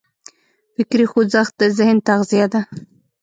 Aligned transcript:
فکري 0.75 1.05
خوځښت 1.11 1.53
د 1.59 1.61
ذهن 1.77 1.97
تغذیه 2.07 2.47
ده. 2.53 2.61